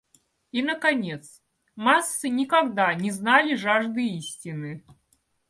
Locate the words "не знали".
2.95-3.53